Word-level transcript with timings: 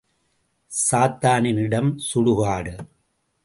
சாத்தானின் 0.71 1.59
இடம் 1.59 1.91
சுடுகாடு. 2.07 2.75